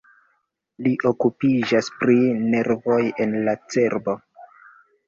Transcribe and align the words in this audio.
Li 0.85 0.93
okupiĝas 1.09 1.91
pri 2.01 2.17
nervoj 2.55 2.99
en 3.27 3.39
la 3.47 3.57
cerbo. 3.77 4.19